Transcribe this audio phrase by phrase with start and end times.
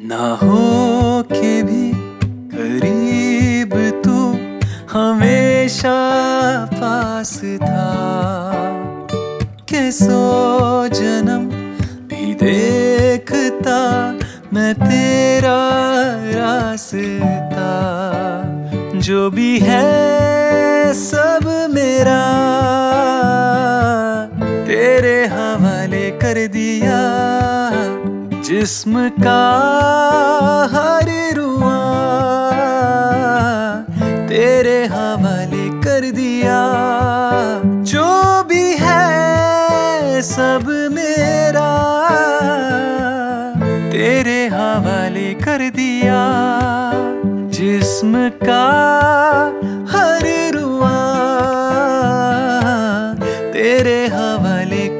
[0.00, 1.92] ना हो के भी
[2.26, 4.32] करीब तू
[4.98, 5.94] हमेशा
[6.72, 7.88] पास था।
[9.68, 11.46] के सो जन्म
[12.06, 13.80] भी देखता
[14.52, 15.70] मैं तेरा
[16.38, 17.72] रास्ता।
[18.98, 22.24] जो भी है सब मेरा।
[24.66, 27.28] तेरे हवाले कर दिया
[28.48, 29.40] जिस्म का
[30.72, 31.80] हर रुआ
[34.28, 36.60] तेरे हवाले कर दिया।
[37.64, 38.06] जो
[38.42, 41.68] भी है सब मेरा,
[43.92, 46.22] तेरे हवाले कर दिया।
[47.50, 48.64] जिस्म का
[49.92, 50.96] हर रुआ
[53.52, 54.97] तेरे हवाले